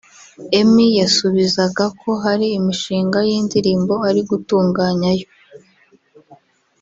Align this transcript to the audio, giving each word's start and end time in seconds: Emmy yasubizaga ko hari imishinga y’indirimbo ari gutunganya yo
Emmy 0.59 0.87
yasubizaga 1.01 1.85
ko 2.01 2.09
hari 2.23 2.47
imishinga 2.59 3.17
y’indirimbo 3.27 3.93
ari 4.07 4.21
gutunganya 4.29 5.11
yo 5.19 5.27